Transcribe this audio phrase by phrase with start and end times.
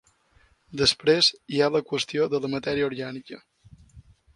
[0.81, 3.43] Després hi ha la qüestió de la matèria orgànica.